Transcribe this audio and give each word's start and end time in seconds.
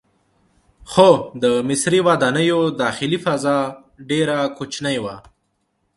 خو 0.91 1.09
د 1.41 1.43
مصري 1.67 1.99
ودانیو 2.07 2.59
داخلي 2.81 3.19
فضا 3.25 3.57
ډیره 4.09 4.37
کوچنۍ 4.57 4.97
وه. 5.03 5.15